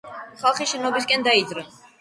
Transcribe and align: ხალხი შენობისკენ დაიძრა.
ხალხი 0.39 0.67
შენობისკენ 0.73 1.29
დაიძრა. 1.31 1.69